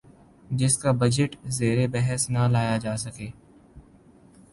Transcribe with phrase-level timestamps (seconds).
[0.51, 3.29] جس کا بجٹ زیربحث نہ لایا جا سکے